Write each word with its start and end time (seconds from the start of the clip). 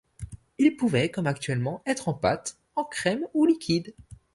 Ils 0.57 0.75
pouvaient, 0.75 1.11
comme 1.11 1.27
actuellement, 1.27 1.83
être 1.85 2.07
en 2.09 2.15
pâte, 2.15 2.57
en 2.75 2.83
crème 2.83 3.23
ou 3.35 3.45
liquides. 3.45 3.93